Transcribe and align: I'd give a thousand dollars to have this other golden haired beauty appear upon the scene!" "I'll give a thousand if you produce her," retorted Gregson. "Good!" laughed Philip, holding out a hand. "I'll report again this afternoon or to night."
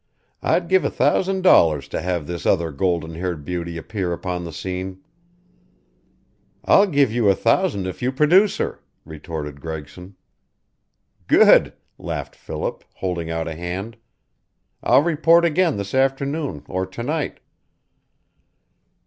I'd 0.41 0.67
give 0.67 0.83
a 0.83 0.89
thousand 0.89 1.43
dollars 1.43 1.87
to 1.89 2.01
have 2.01 2.25
this 2.25 2.47
other 2.47 2.71
golden 2.71 3.13
haired 3.13 3.45
beauty 3.45 3.77
appear 3.77 4.13
upon 4.13 4.43
the 4.43 4.51
scene!" 4.51 5.03
"I'll 6.65 6.87
give 6.87 7.13
a 7.15 7.35
thousand 7.35 7.85
if 7.85 8.01
you 8.01 8.11
produce 8.11 8.57
her," 8.57 8.79
retorted 9.05 9.61
Gregson. 9.61 10.15
"Good!" 11.27 11.73
laughed 11.99 12.35
Philip, 12.35 12.83
holding 12.95 13.29
out 13.29 13.47
a 13.47 13.53
hand. 13.53 13.95
"I'll 14.81 15.03
report 15.03 15.45
again 15.45 15.77
this 15.77 15.93
afternoon 15.93 16.63
or 16.67 16.87
to 16.87 17.03
night." 17.03 17.39